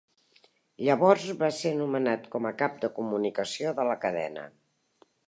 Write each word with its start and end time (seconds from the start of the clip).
Llavors 0.85 1.27
va 1.43 1.49
ser 1.57 1.73
nomenat 1.81 2.25
com 2.37 2.47
a 2.51 2.53
cap 2.63 2.79
de 2.87 2.91
comunicació 2.97 3.75
de 3.81 3.87
la 3.93 3.99
cadena. 4.07 4.49